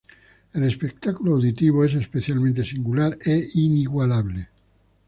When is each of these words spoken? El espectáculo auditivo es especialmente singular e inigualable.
El 0.55 0.63
espectáculo 0.63 1.33
auditivo 1.33 1.85
es 1.85 1.93
especialmente 1.93 2.65
singular 2.65 3.15
e 3.23 3.39
inigualable. 3.53 4.49